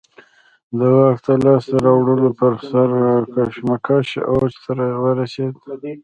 [0.77, 2.89] د واک د لاسته راوړلو پر سر
[3.33, 4.71] کشمکش اوج ته
[5.03, 5.53] ورسېد.